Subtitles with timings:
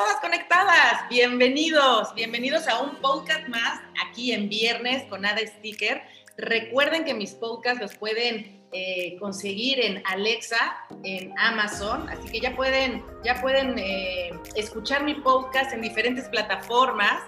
[0.00, 1.06] todas conectadas.
[1.10, 6.00] Bienvenidos, bienvenidos a un podcast más aquí en viernes con Ada Sticker.
[6.38, 12.56] Recuerden que mis podcasts los pueden eh, conseguir en Alexa, en Amazon, así que ya
[12.56, 17.22] pueden, ya pueden eh, escuchar mi podcast en diferentes plataformas.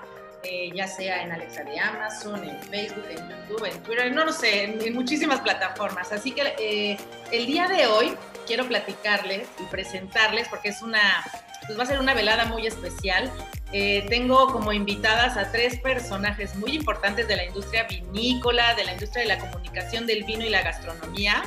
[0.44, 4.32] Eh, ya sea en Alexa de Amazon, en Facebook, en YouTube, en Twitter, no lo
[4.32, 6.10] sé, en, muchísimas plataformas.
[6.10, 6.96] Así que
[7.30, 8.16] el día de hoy
[8.46, 11.22] quiero platicarles y presentarles, porque es una,
[11.66, 13.30] pues va a ser una velada muy especial.
[13.72, 18.92] Eh, tengo como invitadas a tres personajes muy importantes de la industria vinícola, de la
[18.92, 21.42] industria de la comunicación del vino y la gastronomía.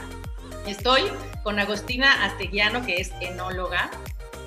[0.65, 1.03] Estoy
[1.43, 3.91] con Agostina Asteguiano, que es enóloga.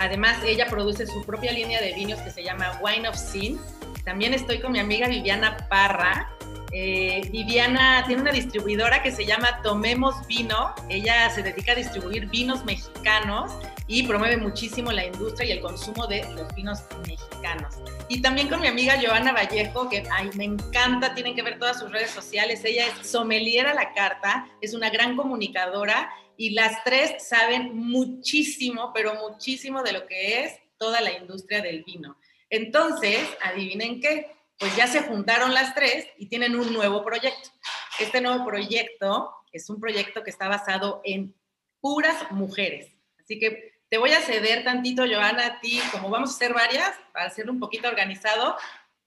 [0.00, 3.60] Además, ella produce su propia línea de vinos que se llama Wine of Sin.
[4.04, 6.30] También estoy con mi amiga Viviana Parra,
[6.72, 10.74] eh, Viviana tiene una distribuidora que se llama Tomemos Vino.
[10.88, 13.52] Ella se dedica a distribuir vinos mexicanos
[13.88, 17.74] y promueve muchísimo la industria y el consumo de los vinos mexicanos.
[18.08, 21.80] Y también con mi amiga Joana Vallejo, que ay, me encanta, tienen que ver todas
[21.80, 22.64] sus redes sociales.
[22.64, 28.92] Ella es sommelier a la carta, es una gran comunicadora y las tres saben muchísimo,
[28.94, 32.16] pero muchísimo de lo que es toda la industria del vino.
[32.50, 37.50] Entonces, adivinen qué, pues ya se juntaron las tres y tienen un nuevo proyecto.
[37.98, 41.34] Este nuevo proyecto es un proyecto que está basado en
[41.80, 42.92] puras mujeres.
[43.18, 46.92] Así que te voy a ceder tantito, Joana, a ti, como vamos a ser varias,
[47.12, 48.56] para hacerlo un poquito organizado,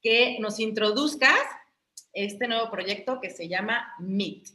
[0.01, 1.39] que nos introduzcas
[2.13, 4.49] este nuevo proyecto que se llama Meet.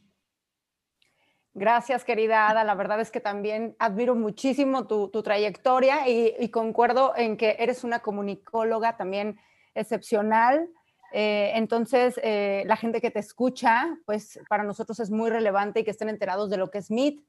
[1.54, 2.64] Gracias, querida Ada.
[2.64, 7.82] La verdad es que también admiro muchísimo tu, trayectoria y, y, concuerdo en que eres
[7.82, 9.38] una comunicóloga también
[9.74, 10.69] excepcional.
[11.12, 15.84] Eh, entonces, eh, la gente que te escucha, pues para nosotros es muy relevante y
[15.84, 17.24] que estén enterados de lo que es MIT.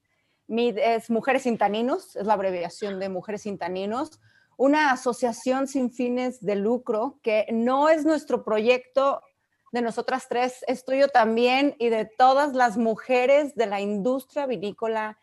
[0.48, 4.20] Es Mujeres Sin Taninos, es la abreviación de Mujeres Sin Taninos,
[4.56, 9.22] una asociación sin fines de lucro que no es nuestro proyecto
[9.72, 15.18] de nosotras tres, es tuyo también y de todas las mujeres de la industria vinícola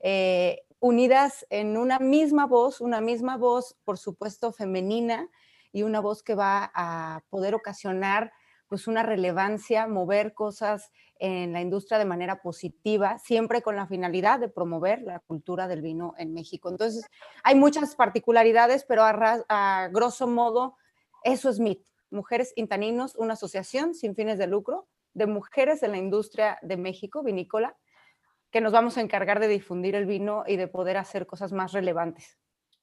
[0.00, 5.28] eh, unidas en una misma voz, una misma voz, por supuesto, femenina,
[5.72, 8.32] y una voz que va a poder ocasionar
[8.70, 14.38] pues una relevancia, mover cosas en la industria de manera positiva, siempre con la finalidad
[14.38, 16.70] de promover la cultura del vino en México.
[16.70, 17.04] Entonces,
[17.42, 20.76] hay muchas particularidades, pero a, grosso modo,
[21.24, 25.98] eso es MIT, Mujeres Intaninos, una asociación sin fines de lucro de mujeres en la
[25.98, 27.76] industria de México vinícola,
[28.52, 31.72] que nos vamos a encargar de difundir el vino y de poder hacer cosas más
[31.72, 32.38] relevantes.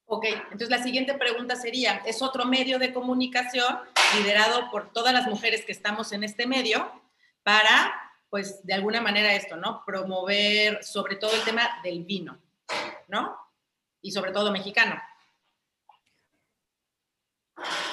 [0.09, 3.78] Ok, entonces la siguiente pregunta sería, ¿es otro medio de comunicación
[4.18, 6.90] liderado por todas las mujeres que estamos en este medio
[7.44, 7.94] para,
[8.29, 9.84] pues, de alguna manera esto, ¿no?
[9.85, 12.38] Promover sobre todo el tema del vino,
[13.09, 13.38] ¿no?
[14.01, 14.95] Y sobre todo mexicano.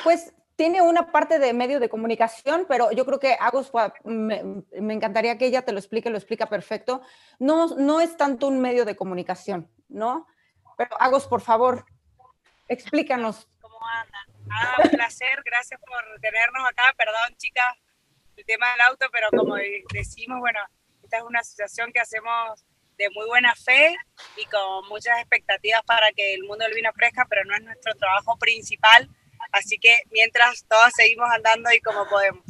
[0.04, 3.72] Pues tiene una parte de medio de comunicación, pero yo creo que Agos,
[4.04, 7.00] me, me, encantaría que ella te lo explique, lo explica perfecto.
[7.41, 10.28] No, no es tanto un medio de comunicación, ¿no?
[10.76, 11.84] Pero Agos, por favor,
[12.69, 13.47] Explícanos.
[13.60, 14.22] ¿Cómo andan?
[14.50, 16.94] Ah, un placer, gracias por tenernos acá.
[16.97, 17.75] Perdón, chicas,
[18.36, 19.56] el tema del auto, pero como
[19.92, 20.60] decimos, bueno,
[21.02, 22.64] esta es una asociación que hacemos
[22.97, 23.97] de muy buena fe
[24.36, 27.94] y con muchas expectativas para que el mundo del vino crezca, pero no es nuestro
[27.94, 29.08] trabajo principal.
[29.52, 32.44] Así que mientras todos seguimos andando y como podemos.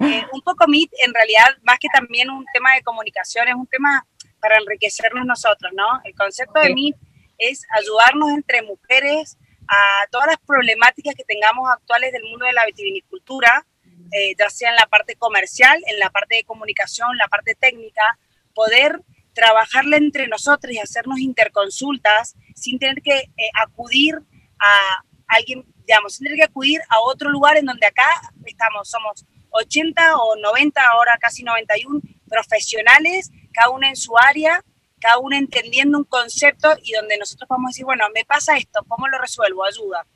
[0.00, 3.66] Eh, un poco MIT, en realidad, más que también un tema de comunicación, es un
[3.66, 4.06] tema
[4.40, 6.00] para enriquecernos nosotros, ¿no?
[6.04, 6.96] El concepto de MIT
[7.38, 9.38] es ayudarnos entre mujeres
[9.68, 13.66] a todas las problemáticas que tengamos actuales del mundo de la vitivinicultura,
[14.12, 18.18] eh, ya sea en la parte comercial, en la parte de comunicación, la parte técnica,
[18.54, 19.00] poder
[19.34, 24.14] trabajarle entre nosotros y hacernos interconsultas sin tener que eh, acudir
[24.58, 28.08] a alguien, digamos, sin tener que acudir a otro lugar en donde acá
[28.44, 34.62] estamos, somos 80 o 90, ahora casi 91 profesionales, cada uno en su área,
[35.00, 39.08] cada uno entendiendo un concepto y donde nosotros podemos decir, bueno, me pasa esto, ¿cómo
[39.08, 39.64] lo resuelvo?
[39.64, 40.06] Ayuda.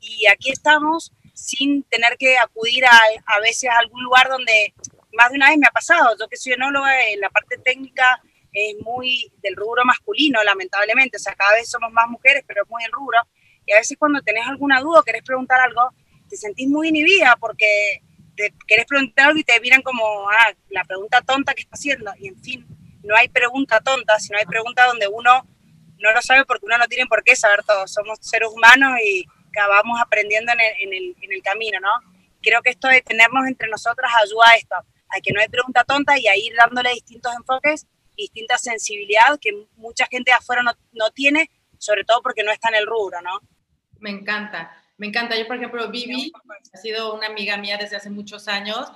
[0.00, 4.74] Y aquí estamos sin tener que acudir a, a veces a algún lugar donde
[5.12, 6.16] más de una vez me ha pasado.
[6.18, 8.20] Yo que soy enóloga, en la parte técnica
[8.52, 11.16] es muy del rubro masculino, lamentablemente.
[11.16, 13.18] O sea, cada vez somos más mujeres, pero es muy el rubro.
[13.66, 15.90] Y a veces cuando tenés alguna duda o querés preguntar algo,
[16.28, 18.02] te sentís muy inhibida porque
[18.36, 22.12] te querés preguntar algo y te miran como, ah, la pregunta tonta que está haciendo.
[22.18, 22.66] Y en fin,
[23.06, 25.46] no hay pregunta tonta, sino hay pregunta donde uno
[25.98, 27.86] no lo sabe porque uno no tiene por qué saber todo.
[27.86, 31.90] Somos seres humanos y acabamos aprendiendo en el, camino, ¿no?
[32.42, 35.84] Creo que esto de tenernos entre nosotras ayuda a esto, a que no hay pregunta
[35.84, 37.86] tonta y a ir dándole distintos enfoques,
[38.16, 42.68] distinta sensibilidad que mucha gente de afuera no, no tiene, sobre todo porque no está
[42.68, 43.40] en el rubro, ¿no?
[43.98, 44.76] Me encanta.
[44.98, 45.36] Me encanta.
[45.36, 46.32] Yo, por ejemplo, Vivi
[46.72, 48.90] ha sido una amiga mía desde hace muchos años.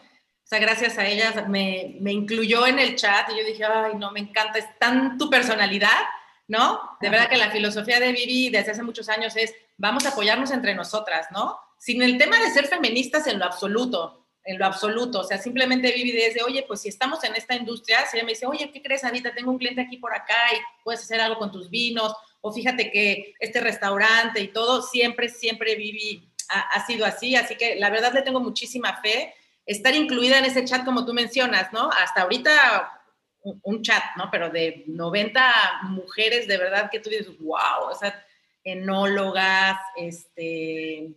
[0.51, 4.11] Sea, gracias a ella me, me incluyó en el chat y yo dije, ay, no,
[4.11, 6.03] me encanta, es tan tu personalidad,
[6.49, 6.81] ¿no?
[7.01, 10.51] De verdad que la filosofía de Vivi desde hace muchos años es, vamos a apoyarnos
[10.51, 11.57] entre nosotras, ¿no?
[11.79, 15.21] Sin el tema de ser feministas en lo absoluto, en lo absoluto.
[15.21, 18.33] O sea, simplemente Vivi desde, oye, pues si estamos en esta industria, si ella me
[18.33, 19.33] dice, oye, ¿qué crees, Anita?
[19.33, 22.91] Tengo un cliente aquí por acá y puedes hacer algo con tus vinos o fíjate
[22.91, 28.13] que este restaurante y todo, siempre, siempre Vivi ha, sido así, así que la verdad
[28.13, 29.33] le tengo muchísima fe.
[29.71, 31.91] Estar incluida en ese chat, como tú mencionas, ¿no?
[31.91, 33.01] Hasta ahorita
[33.43, 34.29] un, chat, ¿no?
[34.29, 38.27] Pero de 90 mujeres de verdad que tú dices, wow, o sea,
[38.65, 41.15] enólogas, este,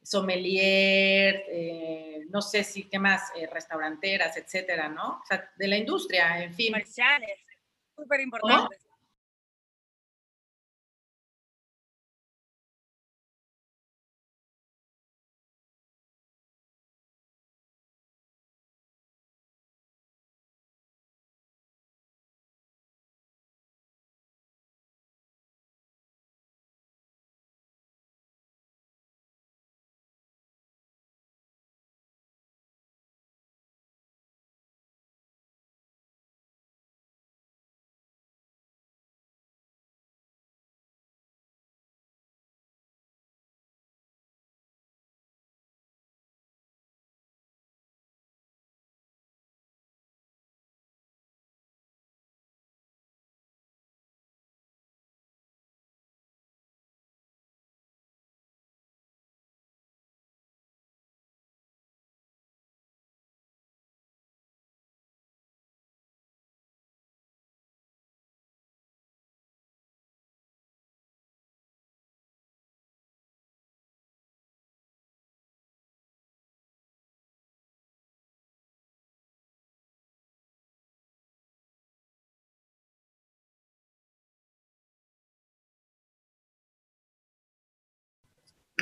[0.00, 5.20] sommelier, eh, no sé si qué más, eh, restauranteras, etcétera, ¿no?
[5.20, 6.72] O sea, de la industria, en fin.
[6.72, 7.40] Comerciales,
[7.96, 8.87] súper importantes.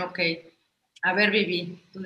[0.05, 0.19] Ok.
[1.03, 2.01] A ver, Vivi, tú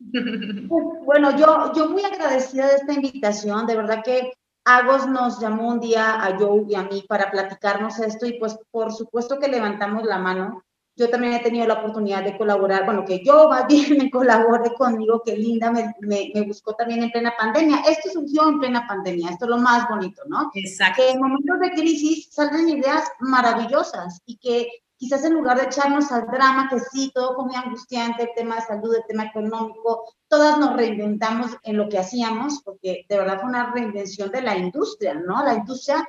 [1.04, 4.32] Bueno, yo, yo muy agradecida de esta invitación, de verdad que
[4.64, 8.58] Agos nos llamó un día a Joe y a mí para platicarnos esto y pues
[8.70, 10.62] por supuesto que levantamos la mano.
[10.94, 14.74] Yo también he tenido la oportunidad de colaborar, bueno, que yo más bien me colabore
[14.74, 17.82] conmigo, que Linda me, me, me, buscó también en plena pandemia.
[17.88, 20.50] Esto surgió en plena pandemia, esto es lo más bonito, ¿no?
[20.54, 21.02] Exacto.
[21.02, 24.68] Que en momentos de crisis salen ideas maravillosas y que
[24.98, 28.56] quizás en lugar de echarnos al drama, que sí, todo fue muy angustiante, el tema
[28.56, 33.40] de salud, el tema económico, todas nos reinventamos en lo que hacíamos, porque de verdad
[33.40, 35.42] fue una reinvención de la industria, ¿no?
[35.44, 36.06] La industria,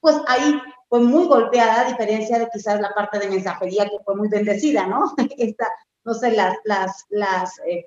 [0.00, 0.58] pues ahí
[0.88, 4.86] fue muy golpeada, a diferencia de quizás la parte de mensajería, que fue muy bendecida,
[4.86, 5.14] ¿no?
[5.36, 5.68] Esta,
[6.04, 7.86] no sé, las, las, las eh,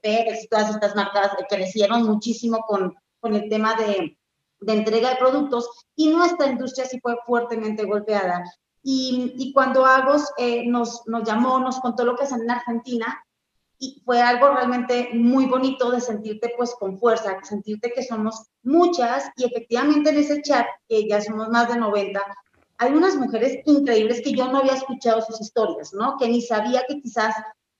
[0.50, 4.18] todas estas marcas crecieron muchísimo con, con el tema de,
[4.62, 8.44] de entrega de productos y nuestra industria sí fue fuertemente golpeada.
[8.86, 13.24] Y, cuando Agos eh, nos, nos llamó, nos contó lo que hacen en Argentina,
[13.80, 19.30] y fue algo realmente muy bonito de sentirte pues con fuerza, sentirte que somos muchas
[19.36, 22.22] y efectivamente en ese chat, que ya somos más de 90,
[22.78, 26.18] hay unas mujeres increíbles que yo no había escuchado sus historias, ¿no?
[26.18, 27.36] Que ni sabía que quizás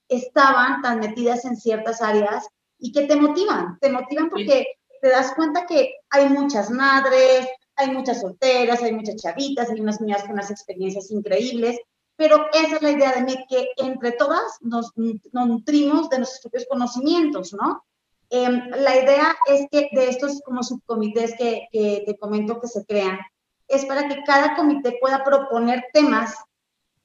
[0.10, 2.48] estaban tan metidas en ciertas áreas
[2.80, 4.68] y que te motivan, te motivan porque
[5.02, 10.00] te das cuenta que hay muchas madres, hay muchas solteras, hay muchas chavitas, hay unas
[10.02, 11.80] niñas con unas experiencias increíbles,
[12.16, 16.66] pero esa es la idea de mí, que entre todas nos, nutrimos de nuestros propios
[16.70, 17.84] conocimientos, ¿no?
[18.30, 22.86] Em, la idea es que de estos como subcomités que, que te comento que se
[22.86, 23.20] crean,
[23.68, 26.36] es para que cada comité pueda proponer temas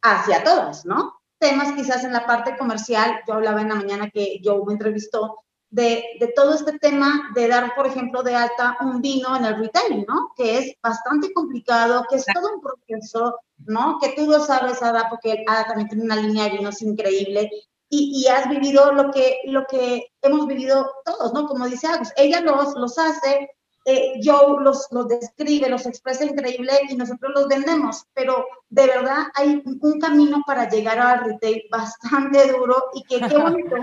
[0.03, 1.15] hacia todas, ¿no?
[1.39, 5.45] Temas quizás en la parte comercial, yo hablaba en la mañana que yo me entrevistó,
[5.71, 9.59] de, de, todo este tema de dar, por ejemplo, de alta un vino en el
[9.59, 10.33] retail, ¿no?
[10.37, 13.99] Que es bastante complicado, que es todo un proceso, ¿no?
[14.01, 17.51] Que tú lo sabes, Ada, porque Ada también tiene una línea de vinos increíble
[17.91, 21.47] y, y has vivido lo que, lo que hemos vivido todos, ¿no?
[21.47, 23.51] Como dice Agus, ella los, los hace,
[23.85, 29.29] eh, Joe los, los describe, los expresa increíble y nosotros los vendemos, pero de verdad
[29.35, 33.77] hay un camino para llegar al retail bastante duro y que qué bonito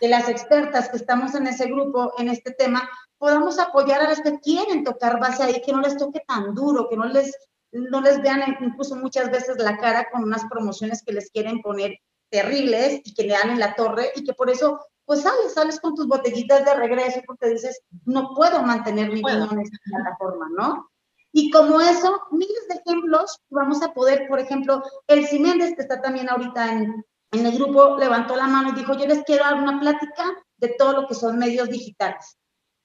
[0.00, 2.88] de las expertas que estamos en ese grupo, en este tema,
[3.18, 6.88] podamos apoyar a las que quieren tocar base ahí, que no les toque tan duro,
[6.88, 7.34] que no les,
[7.72, 11.98] no les vean incluso muchas veces la cara con unas promociones que les quieren poner
[12.30, 15.80] terribles y que le dan en la torre y que por eso pues sales, sales
[15.80, 20.48] con tus botellitas de regreso porque dices, no puedo mantener mi vino en esta plataforma,
[20.54, 20.90] ¿no?
[21.32, 26.02] Y como eso, miles de ejemplos, vamos a poder, por ejemplo, el Ciméndez, que está
[26.02, 29.54] también ahorita en, en el grupo levantó la mano y dijo, yo les quiero dar
[29.54, 30.24] una plática
[30.56, 32.38] de todo lo que son medios digitales.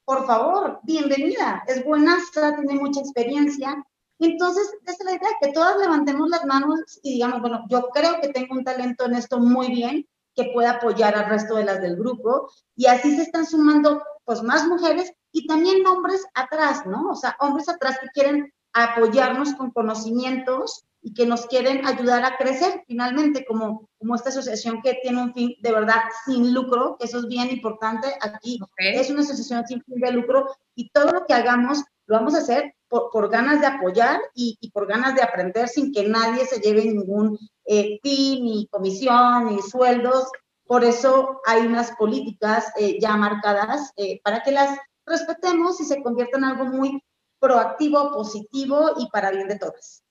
[0.05, 3.83] Por favor, bienvenida, es buena, tiene mucha experiencia.
[4.19, 8.19] Entonces, esa es la idea, que todas levantemos las manos y digamos, bueno, yo creo
[8.21, 11.81] que tengo un talento en esto muy bien, que pueda apoyar al resto de las
[11.81, 12.49] del grupo.
[12.75, 17.09] Y así se están sumando pues más mujeres y también hombres atrás, ¿no?
[17.09, 22.37] O sea, hombres atrás que quieren apoyarnos con conocimientos y que nos quieren ayudar a
[22.37, 27.05] crecer finalmente como, como esta asociación que tiene un fin de verdad sin lucro, que
[27.05, 28.57] eso es bien importante aquí.
[28.77, 32.39] Es una asociación sin fin de lucro y todo lo que hagamos lo vamos a
[32.39, 36.45] hacer por, por ganas de apoyar y, y, por ganas de aprender sin que nadie
[36.45, 40.29] se lleve ningún eh, fin, ni comisión, ni sueldos.
[40.65, 46.01] Por eso hay unas políticas eh, ya marcadas eh, para que las respetemos y se
[46.01, 47.03] conviertan en algo muy
[47.39, 50.02] proactivo, positivo y para bien de todas.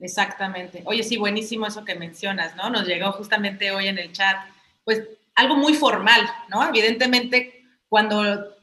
[0.00, 0.82] Exactamente.
[0.84, 2.70] Oye, sí, buenísimo eso que mencionas, ¿no?
[2.70, 4.36] Nos llegó justamente hoy en el chat,
[4.84, 5.02] pues
[5.34, 6.66] algo muy formal, ¿no?
[6.68, 8.56] Evidentemente, cuando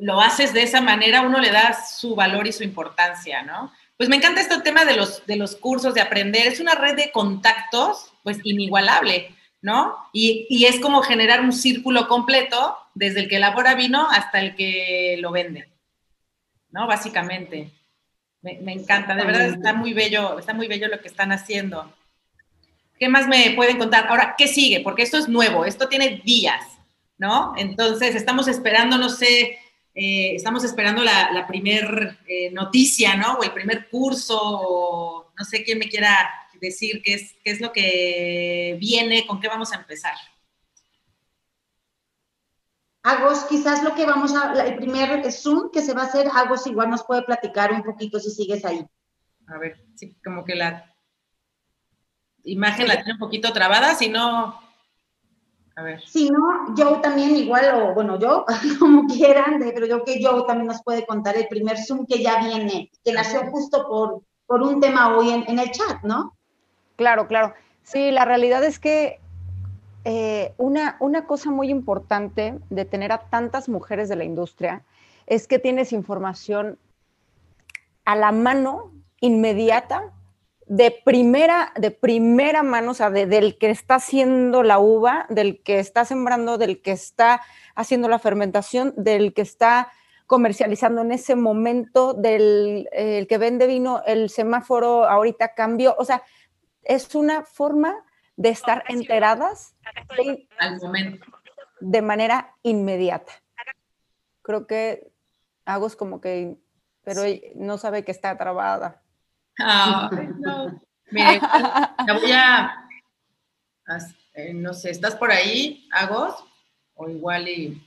[0.00, 3.72] lo haces de esa manera, uno le da su valor y su importancia, ¿no?
[3.96, 6.46] Pues me encanta este tema de los, de los cursos, de aprender.
[6.46, 9.96] Es una red de contactos, pues inigualable, ¿no?
[10.12, 14.54] Y, y es como generar un círculo completo, desde el que elabora vino hasta el
[14.54, 15.68] que lo vende,
[16.70, 16.86] ¿no?
[16.86, 17.72] Básicamente.
[18.42, 21.92] Me, encanta, de verdad está muy bello, está muy bello lo que están haciendo.
[22.98, 24.06] ¿Qué más me pueden contar?
[24.08, 24.80] Ahora, ¿qué sigue?
[24.80, 26.64] Porque esto es nuevo, esto tiene días,
[27.16, 27.54] ¿no?
[27.56, 29.58] Entonces, estamos esperando, no sé,
[29.94, 33.34] eh, estamos esperando la, la primer eh, noticia, ¿no?
[33.34, 36.30] O el primer curso, o no sé quién me quiera
[36.60, 40.14] decir qué es, qué es lo que viene, con qué vamos a empezar.
[43.08, 46.66] Agos, quizás lo que vamos a, el primer Zoom que se va a hacer, Agos
[46.66, 48.84] igual nos puede platicar un poquito si sigues ahí.
[49.46, 50.94] A ver, sí, como que la
[52.44, 54.60] imagen la tiene un poquito trabada, si no,
[55.78, 56.02] a ver.
[56.04, 58.44] Si no, yo también igual, o bueno, yo,
[58.80, 62.40] como quieran, pero yo que yo también nos puede contar el primer Zoom que ya
[62.40, 66.36] viene, que nació justo por, por un tema hoy en, en el chat, ¿no?
[66.96, 67.54] Claro, claro.
[67.84, 69.20] Sí, la realidad es que
[70.04, 74.84] eh, una, una cosa muy importante de tener a tantas mujeres de la industria
[75.26, 76.78] es que tienes información
[78.04, 80.12] a la mano inmediata
[80.66, 85.78] de primera, de primera mano, o sea, del que está haciendo la uva, del que
[85.78, 87.40] está sembrando, del que está
[87.74, 89.90] haciendo la fermentación, del que está
[90.26, 96.22] comercializando en ese momento, del que vende vino, el semáforo ahorita cambió, o sea,
[96.82, 98.04] es una forma
[98.38, 99.74] de estar enteradas
[100.16, 101.26] de, al momento.
[101.80, 103.32] de manera inmediata.
[104.42, 105.10] Creo que
[105.64, 106.56] hago es como que,
[107.02, 107.22] pero
[107.56, 109.02] no sabe que está trabada.
[109.58, 110.80] Ah, no.
[111.10, 111.40] Mire,
[112.06, 112.88] la voy a,
[114.34, 116.44] eh, no sé, ¿estás por ahí, Agos?
[116.94, 117.82] O igual y,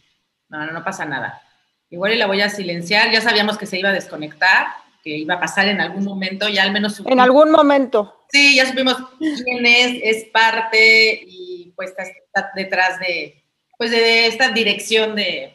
[0.49, 1.41] no, no, no pasa nada.
[1.89, 4.67] Igual y la voy a silenciar, ya sabíamos que se iba a desconectar,
[5.03, 7.01] que iba a pasar en algún momento, ya al menos...
[7.05, 8.21] En algún momento.
[8.31, 13.43] Sí, ya supimos quién es, es parte y pues está, detrás de,
[13.77, 15.53] pues de esta dirección de,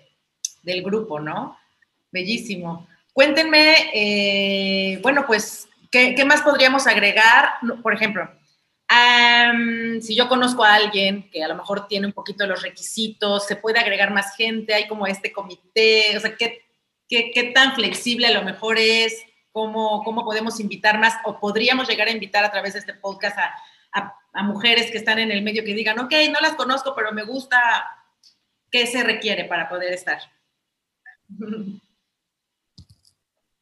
[0.63, 1.59] del grupo, ¿no?
[2.11, 2.87] Bellísimo.
[3.13, 7.51] Cuéntenme, eh, bueno, pues, ¿qué, más podríamos agregar?
[7.83, 8.29] Por ejemplo,
[10.03, 13.47] si yo conozco a alguien que a lo mejor tiene un poquito de los requisitos,
[13.47, 16.61] se puede agregar más gente, hay como este comité, o sea, ¿qué,
[17.09, 19.17] qué, qué tan flexible a lo mejor es?
[19.57, 23.39] Cómo, cómo podemos invitar más o podríamos llegar a invitar a través de este podcast
[23.39, 27.11] a, a, mujeres que están en el medio que digan, ok, no las conozco, pero
[27.11, 27.59] me gusta,
[28.71, 30.19] ¿qué se requiere para poder estar?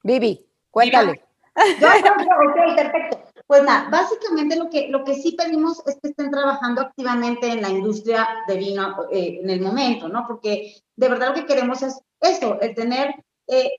[0.03, 1.23] Vivi, cuéntale.
[1.81, 3.25] Yo, ok, perfecto.
[3.47, 7.63] Pues nada, básicamente lo que, lo que sí pedimos es que estén trabajando activamente en
[7.63, 10.27] la industria de vino eh, en el momento, ¿no?
[10.27, 13.15] Porque de verdad lo que queremos es eso, el tener
[13.47, 13.71] eh,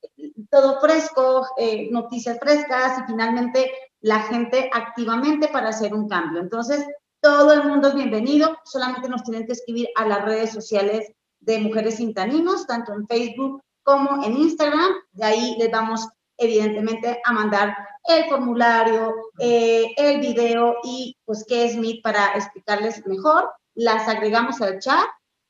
[0.49, 6.41] todo fresco, eh, noticias frescas y finalmente la gente activamente para hacer un cambio.
[6.41, 6.85] Entonces,
[7.21, 11.59] todo el mundo es bienvenido, solamente nos tienen que escribir a las redes sociales de
[11.59, 14.91] Mujeres Sin Taninos, tanto en Facebook como en Instagram.
[15.11, 16.07] De ahí les vamos
[16.37, 23.05] evidentemente a mandar el formulario, eh, el video y pues qué es Meet para explicarles
[23.07, 23.49] mejor.
[23.73, 25.07] Las agregamos al chat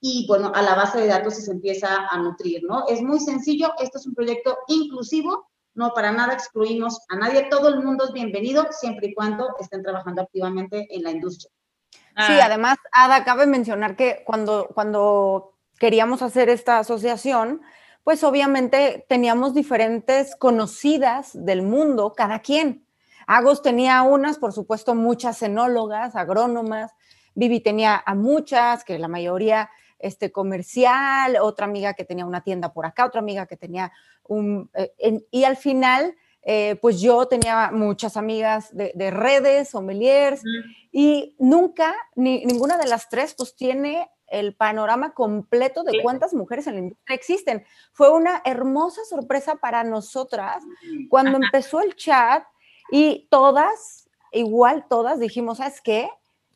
[0.07, 2.87] y bueno, a la base de datos se empieza a nutrir, ¿no?
[2.87, 7.69] Es muy sencillo, esto es un proyecto inclusivo, no para nada excluimos a nadie, todo
[7.69, 11.49] el mundo es bienvenido siempre y cuando estén trabajando activamente en la industria.
[11.91, 12.41] Sí, ah.
[12.43, 17.63] además, Ada, cabe mencionar que cuando, cuando queríamos hacer esta asociación,
[18.03, 22.85] pues obviamente teníamos diferentes conocidas del mundo, cada quien.
[23.25, 26.91] Agos tenía unas, por supuesto, muchas cenólogas, agrónomas,
[27.33, 32.73] Vivi tenía a muchas, que la mayoría este, comercial, otra amiga que tenía una tienda
[32.73, 33.91] por acá, otra amiga que tenía
[34.23, 34.69] un...
[34.73, 40.43] Eh, y al final, eh, pues yo tenía muchas amigas de, redes, sommeliers,
[40.91, 46.67] y nunca, ni, ninguna de las tres, pues tiene el panorama completo de cuántas mujeres
[46.67, 47.65] en la industria existen.
[47.93, 50.63] Fue una hermosa sorpresa para nosotras
[51.09, 52.43] cuando empezó el chat
[52.91, 56.09] y todas, igual todas dijimos, ¿sabes qué?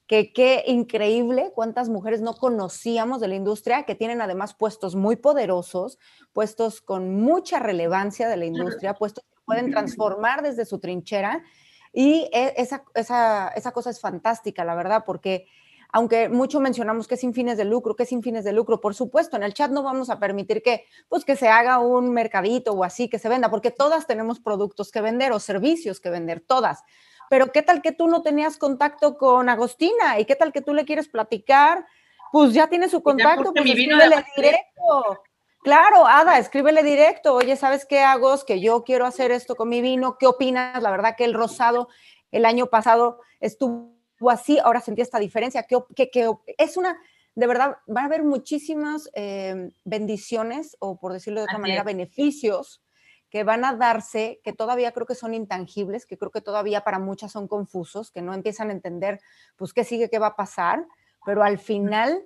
[0.09, 5.17] Que qué increíble cuántas mujeres no conocíamos de la industria, que tienen además puestos muy
[5.17, 5.99] poderosos,
[6.33, 11.43] puestos con mucha relevancia de la industria, puestos que pueden transformar desde su trinchera.
[11.93, 15.45] Y e, esa, esa, esa cosa es fantástica, la verdad, porque
[15.91, 18.81] aunque mucho mencionamos que es sin fines de lucro, que es sin fines de lucro,
[18.81, 22.09] por supuesto, en el chat no vamos a permitir que, pues, que se haga un
[22.13, 26.09] mercadito o así, que se venda, porque todas tenemos productos que vender o servicios que
[26.09, 26.83] vender, todas
[27.29, 30.19] pero ¿qué tal que tú no tenías contacto con Agostina?
[30.19, 31.85] ¿Y qué tal que tú le quieres platicar?
[32.31, 35.23] Pues ya tiene su contacto, pues escríbele directo.
[35.61, 37.35] Claro, Ada, escríbele directo.
[37.35, 38.43] Oye, ¿sabes qué, Agos?
[38.43, 40.17] Que yo quiero hacer esto con mi vino.
[40.17, 40.81] ¿Qué opinas?
[40.81, 41.89] La verdad que el rosado
[42.31, 43.91] el año pasado estuvo
[44.29, 45.63] así, ahora sentí esta diferencia.
[45.63, 46.21] ¿Qué,
[46.57, 46.99] es una,
[47.35, 52.81] de verdad, va a haber muchísimas eh, bendiciones, o por decirlo de otra manera, beneficios
[53.29, 56.99] que van a darse, que todavía creo que son intangibles, que creo que todavía para
[56.99, 59.19] muchas son confusos, que no empiezan a entender,
[59.55, 60.85] pues, qué sigue, qué va a pasar,
[61.25, 62.25] pero al final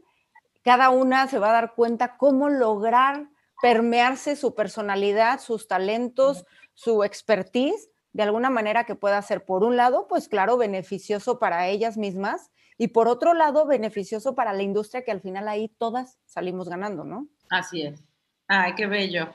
[0.64, 3.28] cada una se va a dar cuenta cómo lograr
[3.62, 9.76] permearse su personalidad, sus talentos, su expertise, de alguna manera que pueda ser, por un
[9.76, 15.04] lado, pues claro, beneficioso para ellas mismas y por otro lado, beneficioso para la industria
[15.04, 17.28] que al final ahí todas salimos ganando, ¿no?
[17.50, 18.04] Así es.
[18.48, 19.34] Ay, qué bello.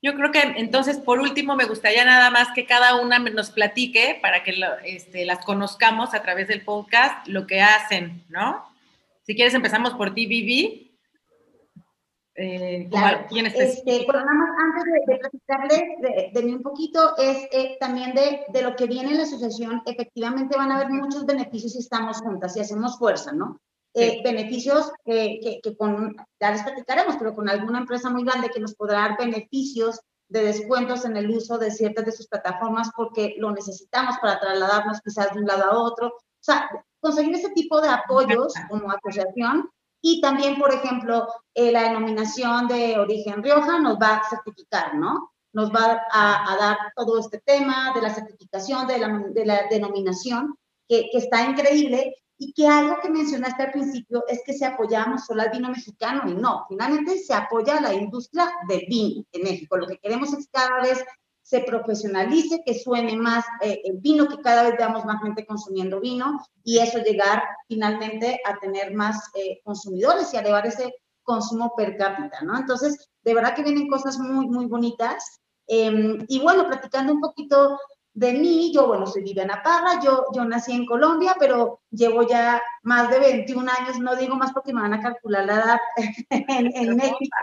[0.00, 4.18] Yo creo que entonces, por último, me gustaría nada más que cada una nos platique
[4.22, 8.64] para que este, las conozcamos a través del podcast, lo que hacen, ¿no?
[9.22, 10.84] Si quieres, empezamos por ti, Vivi.
[12.40, 13.26] Eh, claro.
[13.32, 18.14] este, bueno, nada más antes de, de platicarles de, mí un poquito, es eh, también
[18.14, 21.80] de, de, lo que viene en la asociación, efectivamente van a haber muchos beneficios si
[21.80, 23.60] estamos juntas y hacemos fuerza, ¿no?
[23.98, 28.60] Eh, beneficios que, que, con, ya les platicaremos, pero con alguna empresa muy grande que
[28.60, 33.34] nos podrá dar beneficios de descuentos en el uso de ciertas de sus plataformas porque
[33.38, 36.08] lo necesitamos para trasladarnos quizás de un lado a otro.
[36.08, 36.68] O sea,
[37.00, 39.68] conseguir ese tipo de apoyos como asociación
[40.00, 45.32] y también, por ejemplo, eh, la denominación de origen Rioja nos va a certificar, ¿no?
[45.52, 49.66] Nos va a, a dar todo este tema de la certificación, de la, de la
[49.68, 50.54] denominación,
[50.88, 55.26] que, que, está increíble y que algo que mencionaste al principio es que se apoyamos
[55.26, 59.42] solo al vino mexicano y no, finalmente se apoya a la industria del vino en
[59.42, 59.76] México.
[59.76, 61.04] Lo que queremos es que cada vez
[61.42, 65.98] se profesionalice, que suene más eh, el vino, que cada vez veamos más gente consumiendo
[65.98, 71.72] vino y eso llegar finalmente a tener más eh, consumidores y a elevar ese consumo
[71.74, 72.56] per cápita, ¿no?
[72.58, 75.40] Entonces, de verdad que vienen cosas muy, muy bonitas.
[75.66, 77.78] Em, y bueno, platicando un poquito
[78.18, 82.60] de mí, yo, bueno, soy Viviana Parra, yo, yo nací en Colombia, pero llevo ya
[82.82, 85.78] más de 21 años, no digo más porque me van a calcular la edad
[86.30, 87.36] en, México.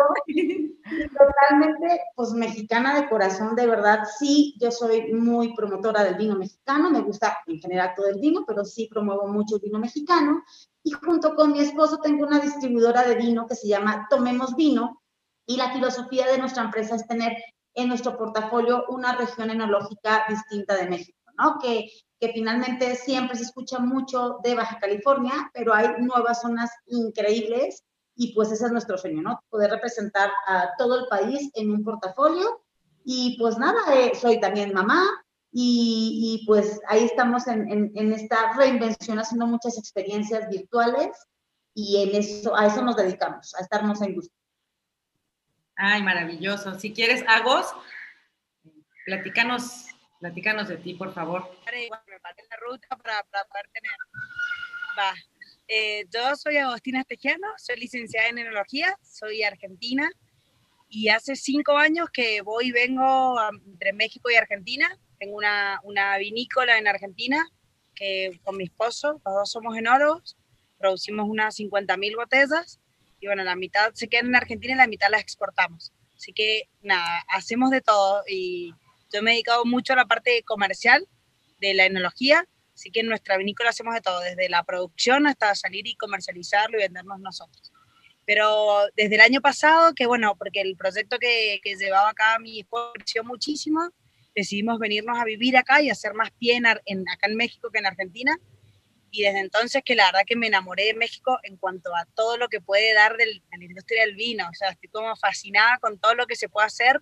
[1.17, 6.89] Totalmente, pues mexicana de corazón, de verdad, sí, yo soy muy promotora del vino mexicano,
[6.89, 10.43] me gusta en general todo el vino, pero sí promuevo mucho el vino mexicano.
[10.83, 15.01] Y junto con mi esposo tengo una distribuidora de vino que se llama Tomemos Vino,
[15.47, 17.33] y la filosofía de nuestra empresa es tener
[17.75, 21.59] en nuestro portafolio una región enológica distinta de México, ¿no?
[21.61, 27.83] Que, que finalmente siempre se escucha mucho de Baja California, pero hay nuevas zonas increíbles
[28.15, 29.39] y pues ese es nuestro sueño, ¿no?
[29.49, 32.61] Poder representar a todo el país en un portafolio
[33.03, 35.03] y pues nada, eh, soy también mamá
[35.51, 41.09] y, y pues ahí estamos en, en, en, esta reinvención haciendo muchas experiencias virtuales
[41.73, 44.33] y en eso, a eso nos dedicamos, a estarnos en gusto.
[45.77, 46.79] Ay, maravilloso.
[46.79, 47.73] Si quieres, Agos,
[49.05, 49.87] platícanos,
[50.19, 51.51] platícanos de ti, por favor.
[51.65, 53.91] Me la ruta para, poder tener.
[54.97, 55.13] Va.
[55.67, 60.09] Eh, yo soy Agostina Estejano, soy licenciada en enología, soy argentina
[60.87, 63.35] y hace cinco años que voy y vengo
[63.65, 64.87] entre México y Argentina.
[65.19, 67.45] Tengo una, una vinícola en Argentina
[67.95, 70.37] que con mi esposo, los dos somos enólogos,
[70.77, 72.79] producimos unas 50.000 botellas
[73.25, 75.91] y bueno, la mitad se queda en Argentina y la mitad las exportamos.
[76.15, 78.71] Así que nada, hacemos de todo y
[79.11, 81.07] yo me he dedicado mucho a la parte comercial
[81.59, 85.55] de la enología, así que en nuestra vinícola hacemos de todo, desde la producción hasta
[85.55, 87.73] salir y comercializarlo y vendernos nosotros.
[88.27, 92.59] Pero desde el año pasado, que bueno, porque el proyecto que, que llevaba acá mi
[92.59, 93.89] esposo creció muchísimo,
[94.35, 97.87] decidimos venirnos a vivir acá y hacer más pie en, acá en México que en
[97.87, 98.37] Argentina
[99.15, 102.37] y desde entonces que la verdad que me enamoré de México en cuanto a todo
[102.37, 105.77] lo que puede dar del, de la industria del vino, o sea, estoy como fascinada
[105.79, 107.01] con todo lo que se puede hacer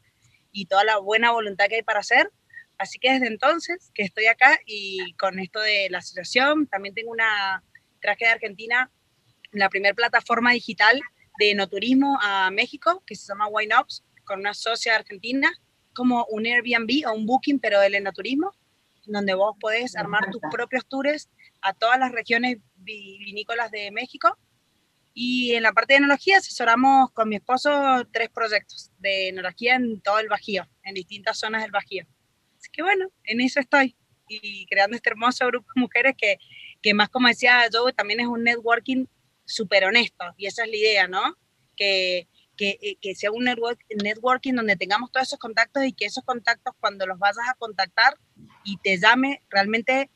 [0.52, 2.32] y toda la buena voluntad que hay para hacer.
[2.78, 7.12] Así que desde entonces que estoy acá y con esto de la asociación, también tengo
[7.12, 7.64] una,
[8.04, 8.92] traje de Argentina,
[9.52, 11.02] la primera plataforma digital
[11.40, 15.52] de no turismo a México, que se llama Wine Ops, con una socia argentina,
[15.96, 18.52] como un Airbnb o un Booking, pero del enoturismo,
[19.06, 21.30] donde vos podés armar tus propios tours
[21.64, 24.38] a todas las regiones vinícolas de México.
[25.16, 27.70] Y en la parte de enología asesoramos con mi esposo
[28.12, 32.06] tres proyectos de enología en todo el Bajío, en distintas zonas del Bajío.
[32.58, 33.96] Así que bueno, en eso estoy
[34.28, 36.38] y creando este hermoso grupo de mujeres que,
[36.82, 39.06] que más como decía Joe, también es un networking
[39.46, 41.38] súper honesto y esa es la idea, ¿no?
[41.76, 46.24] Que, que, eh, que, sea un networking donde tengamos todos esos contactos y que esos
[46.24, 48.18] contactos cuando los vayas a contactar
[48.64, 50.10] y te llame, realmente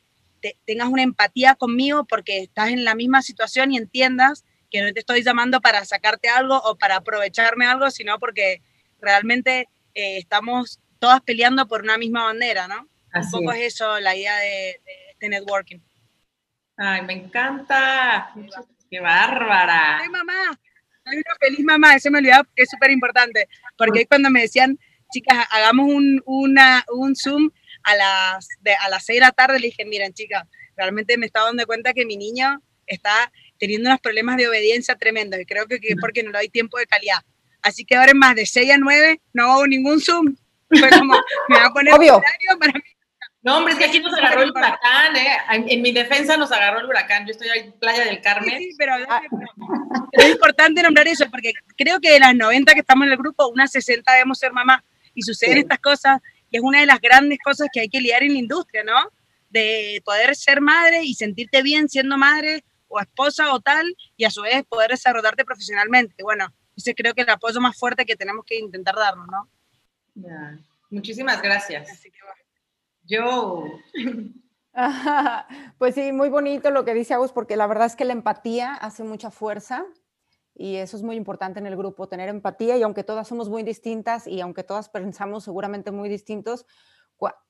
[0.64, 5.00] tengas una empatía conmigo porque estás en la misma situación y entiendas que no te
[5.00, 8.62] estoy llamando para sacarte algo o para aprovecharme algo, sino porque
[9.00, 12.88] realmente eh, estamos todas peleando por una misma bandera, ¿no?
[13.14, 13.74] un poco es.
[13.74, 14.80] eso la idea de,
[15.12, 15.78] este networking.
[16.76, 18.32] Ay, me encanta.
[18.90, 19.98] Qué bárbara.
[19.98, 20.58] Ay, mamá.
[21.04, 23.48] Soy una feliz mamá, eso me olvidaba que es súper importante,
[23.78, 24.78] porque cuando me decían,
[25.10, 27.50] chicas, hagamos un, una, un Zoom
[27.88, 30.44] a las, de, a las 6 de la tarde, le dije, miren, chicas,
[30.76, 35.40] realmente me estaba dando cuenta que mi niño está teniendo unos problemas de obediencia tremendos
[35.40, 37.18] y creo que, es porque no le doy tiempo de calidad.
[37.62, 40.36] Así que ahora en más de 6 a 9 no hago ningún Zoom.
[40.68, 41.14] Fue como,
[41.48, 42.20] me va a poner Obvio.
[42.58, 42.80] para mí.
[43.40, 45.38] No, hombre, es que aquí nos agarró el huracán, ¿eh?
[45.68, 47.24] En, mi defensa nos agarró el huracán.
[47.24, 48.58] Yo estoy ahí en Playa del Carmen.
[48.58, 49.22] Sí, sí pero ah.
[50.12, 53.48] es importante nombrar eso, porque creo que de las 90 que estamos en el grupo,
[53.48, 54.84] unas 60 debemos ser mamá.
[55.14, 56.20] Y suceden estas cosas,
[56.50, 59.10] y es una de las grandes cosas que hay que lidiar en la industria, ¿no?
[59.50, 64.30] De poder ser madre y sentirte bien siendo madre o esposa o tal, y a
[64.30, 66.22] su vez poder desarrollarte profesionalmente.
[66.22, 69.50] Bueno, ese creo que es el apoyo más fuerte que tenemos que intentar darnos, ¿no?
[70.90, 72.02] Muchísimas gracias.
[73.04, 73.64] Yo.
[75.78, 78.74] pues sí, muy bonito lo que dice Agus, porque la verdad es que la empatía
[78.74, 79.84] hace mucha fuerza
[80.58, 83.62] y eso es muy importante en el grupo, tener empatía y aunque todas somos muy
[83.62, 86.66] distintas y aunque todas pensamos seguramente muy distintos,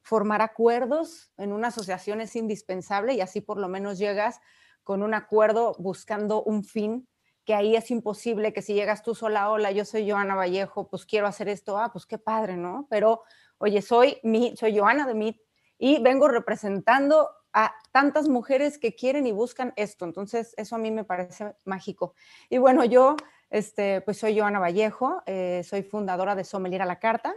[0.03, 4.41] formar acuerdos en una asociación es indispensable y así por lo menos llegas
[4.83, 7.09] con un acuerdo buscando un fin,
[7.45, 11.05] que ahí es imposible que si llegas tú sola, hola, yo soy Joana Vallejo, pues
[11.07, 12.87] quiero hacer esto, ah, pues qué padre, ¿no?
[12.91, 13.23] Pero,
[13.59, 15.41] oye, soy, mi, soy Joana de MIT
[15.79, 20.05] y vengo representando a tantas mujeres que quieren y buscan esto.
[20.05, 22.15] Entonces, eso a mí me parece mágico.
[22.49, 23.17] Y bueno, yo,
[23.51, 27.35] este, pues soy Joana Vallejo, eh, soy fundadora de Sommelier a la Carta,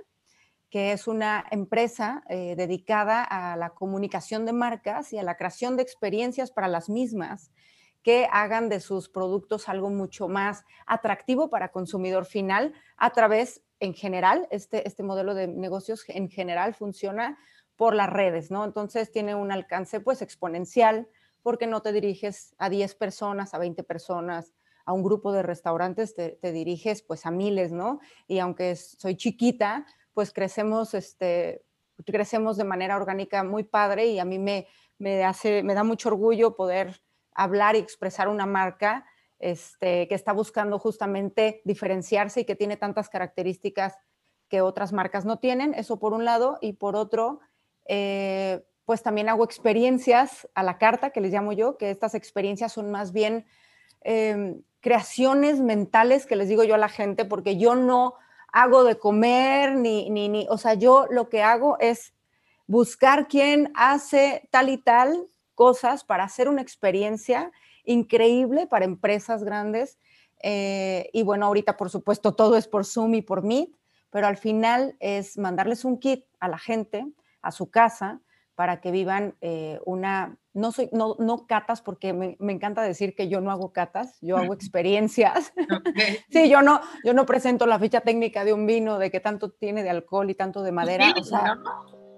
[0.70, 5.76] que es una empresa eh, dedicada a la comunicación de marcas y a la creación
[5.76, 7.52] de experiencias para las mismas
[8.04, 13.94] que hagan de sus productos algo mucho más atractivo para consumidor final a través, en
[13.94, 17.38] general, este, este modelo de negocios en general funciona
[17.82, 18.64] por las redes, ¿no?
[18.64, 21.08] Entonces tiene un alcance pues exponencial
[21.42, 24.54] porque no te diriges a 10 personas, a 20 personas,
[24.86, 28.00] a un grupo de restaurantes, te, diriges pues a miles, ¿no?
[28.28, 31.64] Y aunque soy chiquita, pues crecemos, este,
[32.06, 34.68] crecemos de manera orgánica muy padre y a mí me,
[35.00, 37.02] me, hace, me da mucho orgullo poder
[37.34, 39.08] hablar y expresar una marca
[39.40, 43.98] este, que está buscando justamente diferenciarse y que tiene tantas características
[44.50, 47.40] que otras marcas no tienen, eso por un lado, y por otro,
[47.86, 52.74] eh, pues también hago experiencias a la carta, que les llamo yo, que estas experiencias
[52.74, 53.46] son más bien
[54.02, 58.16] em, creaciones mentales que les digo yo a la gente, porque yo no
[58.52, 62.14] hago de comer, ni, ni, ni, o sea, yo lo que hago es
[62.68, 67.52] buscar quién hace tal y tal cosas para hacer una experiencia
[67.84, 69.98] increíble para empresas grandes.
[70.44, 73.70] Eh, y bueno, ahorita por supuesto todo es por Zoom y por Meet,
[74.10, 77.06] pero al final es mandarles un kit a la gente,
[77.42, 78.22] a su casa,
[78.56, 83.16] para que vivan eh, una, no, soy, no, no catas, porque me, me, encanta decir
[83.16, 85.54] que yo no hago catas, yo hago experiencias.
[86.30, 89.52] sí, yo no, yo no presento la ficha técnica de un vino, de qué tanto
[89.52, 91.14] tiene de alcohol y tanto de madera.
[91.20, 91.58] O sea,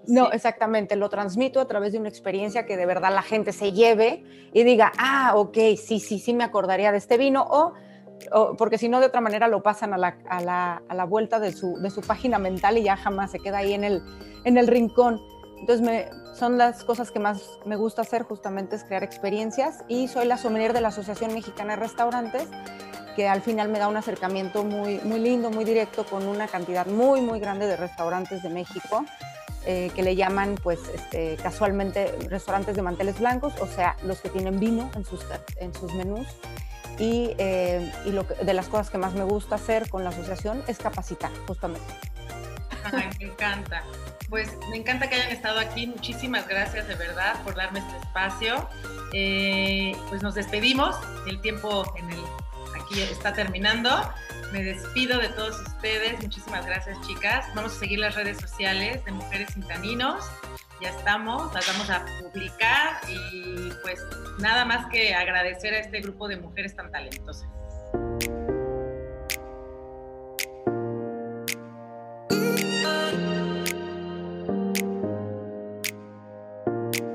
[0.08, 3.72] no, exactamente, lo transmito a través de una experiencia que de verdad la gente se
[3.72, 7.74] lleve y diga, ah, ok, sí, sí, sí me acordaría de este vino, o,
[8.32, 11.04] o porque si no, de otra manera lo pasan a la, a la, a la
[11.06, 14.02] vuelta de su, de su, página mental y ya jamás se queda ahí en el,
[14.44, 15.22] en el rincón.
[15.60, 19.84] Entonces, me, son las cosas que más me gusta hacer, justamente es crear experiencias.
[19.88, 22.48] Y soy la sommelier de la Asociación Mexicana de Restaurantes,
[23.16, 26.86] que al final me da un acercamiento muy, muy lindo, muy directo, con una cantidad
[26.86, 29.06] muy, muy grande de restaurantes de México
[29.66, 34.28] eh, que le llaman pues este, casualmente restaurantes de manteles blancos, o sea, los que
[34.28, 35.22] tienen vino en sus,
[35.56, 36.28] en sus menús.
[37.00, 37.92] Y, eh,
[38.42, 41.86] de las cosas que más me gusta hacer con la asociación es capacitar, justamente.
[42.92, 43.84] Me encanta.
[44.30, 45.88] Pues me encanta que hayan estado aquí.
[45.88, 48.68] Muchísimas gracias de verdad por darme este espacio.
[49.14, 50.96] Eh, pues nos despedimos.
[51.28, 52.20] El tiempo en el
[52.76, 53.90] aquí está terminando.
[54.52, 56.22] Me despido de todos ustedes.
[56.22, 57.46] Muchísimas gracias, chicas.
[57.56, 60.24] Vamos a seguir las redes sociales de Mujeres Sin Taninos.
[60.84, 64.06] Ya estamos, las vamos a publicar y pues
[64.40, 67.48] nada más que agradecer a este grupo de mujeres tan talentosas.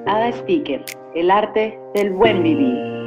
[0.06, 0.82] Ada Sticker,
[1.14, 2.97] el arte del buen vivir.